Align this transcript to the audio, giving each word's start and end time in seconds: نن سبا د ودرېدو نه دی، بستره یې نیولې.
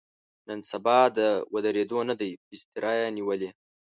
نن 0.47 0.59
سبا 0.71 0.99
د 1.17 1.19
ودرېدو 1.53 1.99
نه 2.09 2.15
دی، 2.19 2.31
بستره 2.49 2.91
یې 2.99 3.07
نیولې. 3.17 3.49